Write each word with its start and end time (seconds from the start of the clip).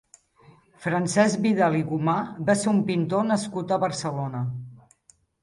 Francesc 0.85 1.43
Vidal 1.43 1.77
i 1.81 1.83
Gomà 1.89 2.15
va 2.49 2.57
ser 2.63 2.73
un 2.73 2.81
pintor 2.89 3.29
nascut 3.29 3.75
a 3.75 3.79
Barcelona. 3.87 4.43